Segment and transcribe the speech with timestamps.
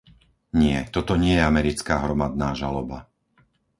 [0.63, 2.97] Nie, toto nie je americká hromadná žaloba.